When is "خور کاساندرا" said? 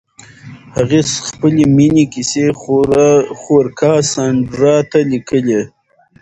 3.41-4.75